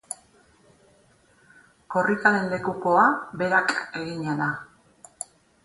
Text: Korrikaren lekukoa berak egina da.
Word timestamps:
Korrikaren 1.97 2.49
lekukoa 2.55 3.05
berak 3.45 3.77
egina 4.03 4.39
da. 4.43 4.51